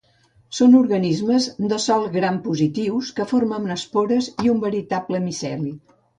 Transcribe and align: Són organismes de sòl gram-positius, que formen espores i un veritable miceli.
Són 0.59 0.77
organismes 0.77 1.49
de 1.73 1.79
sòl 1.83 2.05
gram-positius, 2.15 3.13
que 3.21 3.27
formen 3.33 3.75
espores 3.77 4.33
i 4.47 4.53
un 4.57 4.65
veritable 4.67 5.23
miceli. 5.29 5.73